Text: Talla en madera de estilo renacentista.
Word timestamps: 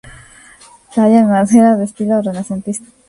Talla 0.95 1.19
en 1.19 1.27
madera 1.29 1.77
de 1.77 1.83
estilo 1.85 2.19
renacentista. 2.23 2.87